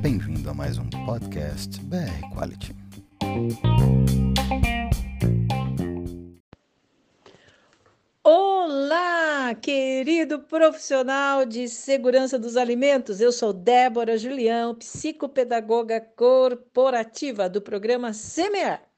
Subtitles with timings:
[0.00, 2.74] Bem-vindo a mais um podcast BR Quality.
[8.24, 13.20] Olá, querido profissional de segurança dos alimentos.
[13.20, 18.89] Eu sou Débora Julião, psicopedagoga corporativa do programa Semear.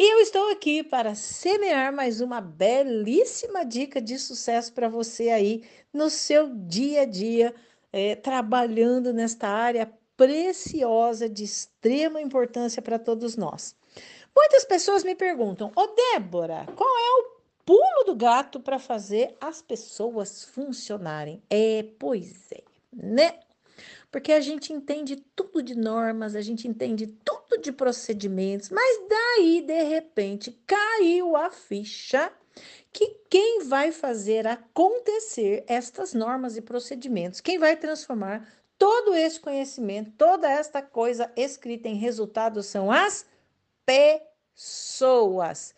[0.00, 5.64] E eu estou aqui para semear mais uma belíssima dica de sucesso para você aí
[5.92, 7.52] no seu dia a dia,
[7.92, 13.74] é, trabalhando nesta área preciosa de extrema importância para todos nós.
[14.36, 19.60] Muitas pessoas me perguntam: Ô Débora, qual é o pulo do gato para fazer as
[19.60, 21.42] pessoas funcionarem?
[21.50, 22.62] É, pois é,
[22.92, 23.40] né?
[24.12, 29.62] Porque a gente entende tudo de normas, a gente entende tudo de procedimentos, mas daí,
[29.62, 32.30] de repente, caiu a ficha
[32.92, 40.12] que quem vai fazer acontecer estas normas e procedimentos, quem vai transformar todo esse conhecimento,
[40.12, 43.26] toda esta coisa escrita em resultados são as
[43.86, 45.74] pessoas.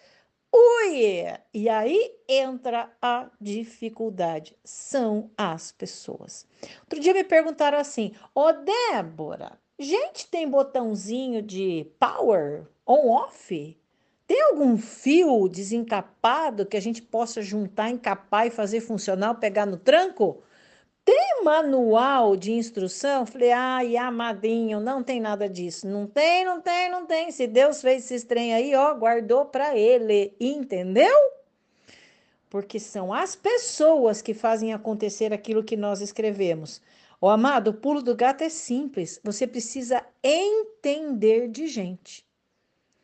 [0.52, 1.26] Ui!
[1.54, 4.56] E aí entra a dificuldade.
[4.64, 6.46] São as pessoas.
[6.80, 13.76] Outro dia me perguntaram assim: Ô Débora, gente tem botãozinho de power on-off?
[14.26, 19.76] Tem algum fio desencapado que a gente possa juntar, encapar e fazer funcionar, pegar no
[19.76, 20.42] tranco?
[21.04, 23.26] Tem manual de instrução?
[23.26, 25.88] Falei, ai, amadinho, não tem nada disso.
[25.88, 27.32] Não tem, não tem, não tem.
[27.32, 31.16] Se Deus fez esse trem aí, ó, guardou para ele, entendeu?
[32.48, 36.80] Porque são as pessoas que fazem acontecer aquilo que nós escrevemos.
[37.22, 39.20] O amado, o pulo do gato é simples.
[39.22, 42.26] Você precisa entender de gente.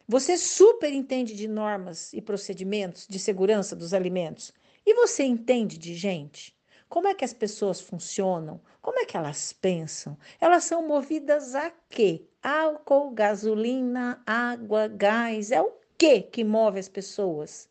[0.08, 4.54] Você super entende de normas e procedimentos de segurança dos alimentos.
[4.86, 6.56] E você entende de gente?
[6.88, 8.58] Como é que as pessoas funcionam?
[8.80, 10.16] Como é que elas pensam?
[10.40, 12.24] Elas são movidas a quê?
[12.42, 15.50] Álcool, gasolina, água, gás.
[15.50, 17.68] É o que que move as pessoas?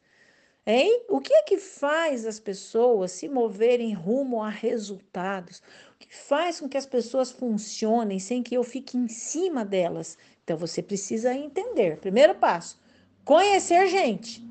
[0.67, 1.03] Hein?
[1.09, 5.61] O que é que faz as pessoas se moverem rumo a resultados?
[5.93, 10.17] O que faz com que as pessoas funcionem sem que eu fique em cima delas?
[10.43, 11.97] Então você precisa entender.
[11.97, 12.79] Primeiro passo:
[13.23, 14.43] conhecer gente.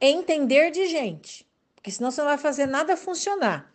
[0.00, 1.44] Entender de gente.
[1.74, 3.74] Porque senão você não vai fazer nada funcionar.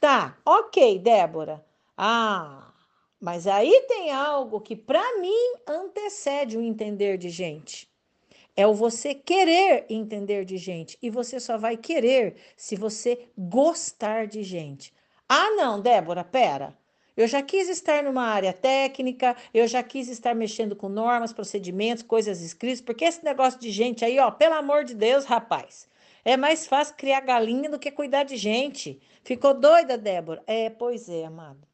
[0.00, 1.64] Tá, ok, Débora.
[1.96, 2.72] Ah,
[3.20, 7.88] mas aí tem algo que para mim antecede o entender de gente.
[8.56, 10.96] É o você querer entender de gente.
[11.02, 14.92] E você só vai querer se você gostar de gente.
[15.28, 16.76] Ah, não, Débora, pera.
[17.16, 22.02] Eu já quis estar numa área técnica, eu já quis estar mexendo com normas, procedimentos,
[22.02, 25.88] coisas escritas, porque esse negócio de gente aí, ó, pelo amor de Deus, rapaz,
[26.24, 29.00] é mais fácil criar galinha do que cuidar de gente.
[29.22, 30.42] Ficou doida, Débora?
[30.46, 31.66] É, pois é, amado.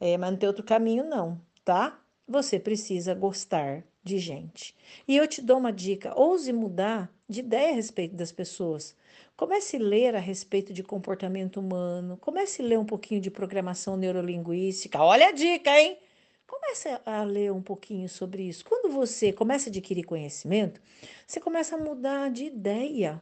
[0.00, 2.00] É, mas não tem outro caminho, não, tá?
[2.26, 4.74] Você precisa gostar de gente.
[5.06, 8.96] E eu te dou uma dica: ouse mudar de ideia a respeito das pessoas.
[9.36, 13.96] Comece a ler a respeito de comportamento humano, comece a ler um pouquinho de programação
[13.96, 15.02] neurolinguística.
[15.02, 15.98] Olha a dica, hein?
[16.46, 18.64] Comece a ler um pouquinho sobre isso.
[18.64, 20.80] Quando você começa a adquirir conhecimento,
[21.26, 23.20] você começa a mudar de ideia.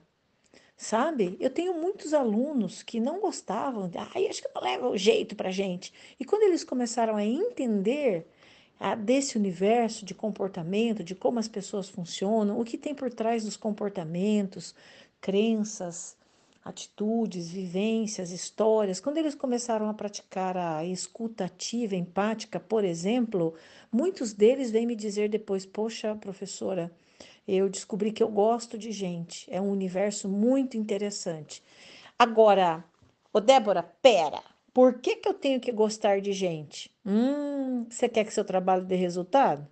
[0.77, 1.37] Sabe?
[1.41, 5.51] Eu tenho muitos alunos que não gostavam, ai, acho que não leva o jeito para
[5.51, 5.93] gente.
[6.19, 8.34] E quando eles começaram a entender ah,
[9.03, 13.57] desse universo de comportamento, de como as pessoas funcionam, o que tem por trás dos
[13.57, 14.75] comportamentos,
[15.21, 16.17] crenças,
[16.65, 19.01] atitudes, vivências, histórias.
[19.01, 23.55] Quando eles começaram a praticar a escuta ativa, empática, por exemplo,
[23.93, 26.91] muitos deles vêm me dizer depois: Poxa, professora,
[27.47, 29.47] eu descobri que eu gosto de gente.
[29.51, 31.63] É um universo muito interessante.
[32.19, 32.83] Agora,
[33.33, 34.54] ô Débora, pera.
[34.75, 36.91] Por que, que eu tenho que gostar de gente?
[37.07, 39.69] Hum, você quer que seu trabalho dê resultado?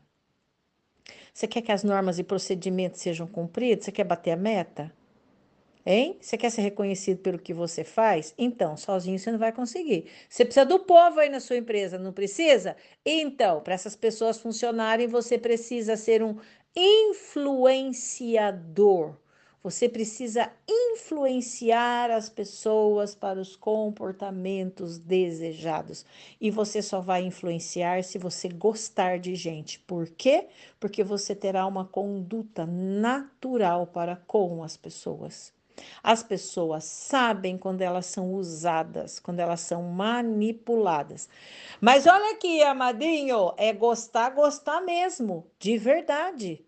[1.35, 3.85] Você quer que as normas e procedimentos sejam cumpridos?
[3.85, 4.95] Você quer bater a meta?
[5.85, 6.19] Hein?
[6.21, 8.33] Você quer ser reconhecido pelo que você faz?
[8.39, 10.09] Então, sozinho você não vai conseguir.
[10.29, 12.77] Você precisa do povo aí na sua empresa, não precisa?
[13.05, 16.37] Então, para essas pessoas funcionarem, você precisa ser um
[16.77, 19.17] influenciador.
[19.63, 26.05] Você precisa influenciar as pessoas para os comportamentos desejados.
[26.41, 29.79] E você só vai influenciar se você gostar de gente.
[29.79, 30.49] Por quê?
[30.81, 35.53] Porque você terá uma conduta natural para com as pessoas.
[36.03, 41.29] As pessoas sabem quando elas são usadas, quando elas são manipuladas.
[41.81, 46.65] Mas olha aqui, amadinho, é gostar, gostar mesmo, de verdade.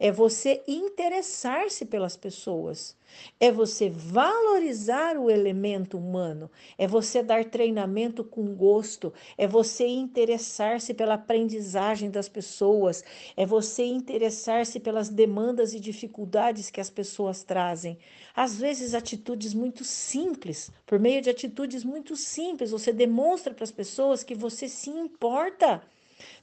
[0.00, 2.96] É você interessar-se pelas pessoas,
[3.38, 10.94] é você valorizar o elemento humano, é você dar treinamento com gosto, é você interessar-se
[10.94, 13.04] pela aprendizagem das pessoas,
[13.36, 17.98] é você interessar-se pelas demandas e dificuldades que as pessoas trazem.
[18.34, 23.72] Às vezes, atitudes muito simples, por meio de atitudes muito simples, você demonstra para as
[23.72, 25.82] pessoas que você se importa.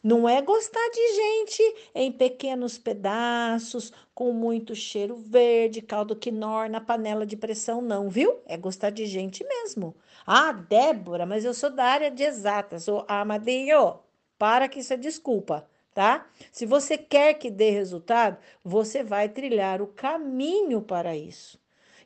[0.04, 6.82] Não é gostar de gente em pequenos pedaços, com muito cheiro verde, caldo quinor na
[6.82, 8.40] panela de pressão, não, viu?
[8.46, 9.96] É gostar de gente mesmo.
[10.26, 12.88] Ah, Débora, mas eu sou da área de exatas.
[12.88, 14.00] Ô, Amadinho,
[14.38, 16.28] para que isso é desculpa, tá?
[16.52, 21.60] Se você quer que dê resultado, você vai trilhar o caminho para isso.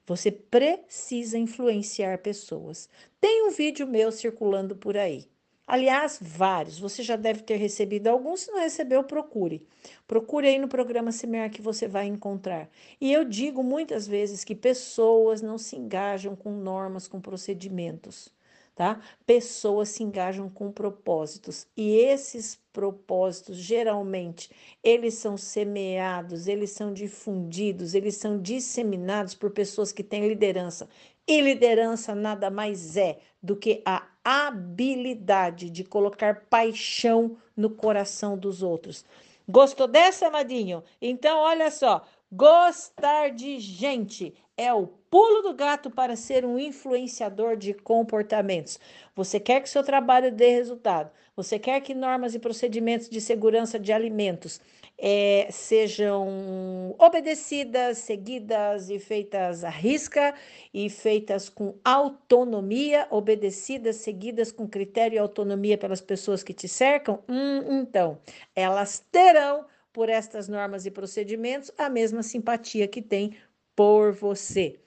[0.06, 2.89] Você precisa influenciar pessoas.
[3.21, 5.30] Tem um vídeo meu circulando por aí.
[5.71, 6.77] Aliás, vários.
[6.79, 8.41] Você já deve ter recebido alguns.
[8.41, 9.65] Se não recebeu, procure.
[10.06, 12.69] Procure aí no programa Semear que você vai encontrar.
[13.00, 18.33] E eu digo muitas vezes que pessoas não se engajam com normas, com procedimentos.
[18.75, 19.00] Tá?
[19.25, 24.50] Pessoas se engajam com propósitos e esses propósitos geralmente
[24.83, 30.89] eles são semeados, eles são difundidos, eles são disseminados por pessoas que têm liderança.
[31.27, 38.62] E liderança nada mais é do que a habilidade de colocar paixão no coração dos
[38.62, 39.06] outros.
[39.47, 40.83] Gostou dessa, Amadinho?
[41.01, 47.57] Então, olha só: gostar de gente é o pulo do gato para ser um influenciador
[47.57, 48.79] de comportamentos.
[49.15, 53.79] Você quer que seu trabalho dê resultado, você quer que normas e procedimentos de segurança
[53.79, 54.62] de alimentos
[55.03, 60.36] é, sejam obedecidas, seguidas e feitas à risca
[60.71, 67.24] e feitas com autonomia, obedecidas, seguidas com critério e autonomia pelas pessoas que te cercam,
[67.27, 68.19] hum, então
[68.56, 73.36] elas terão por estas normas e procedimentos a mesma simpatia que tem
[73.75, 74.80] por você.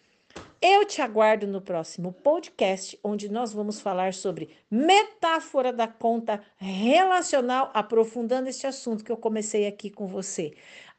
[0.66, 7.70] Eu te aguardo no próximo podcast, onde nós vamos falar sobre metáfora da conta relacional,
[7.74, 10.54] aprofundando este assunto que eu comecei aqui com você.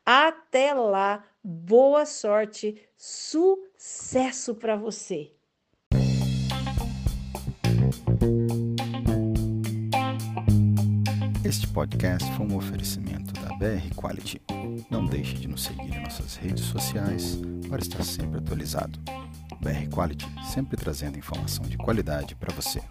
[0.06, 5.32] Até lá, boa sorte, sucesso para você.
[11.44, 14.42] Este podcast foi um oferecimento da BR Quality.
[14.92, 19.00] Não deixe de nos seguir em nossas redes sociais para estar sempre atualizado.
[19.66, 22.84] BR Quality, sempre trazendo informação de qualidade para você.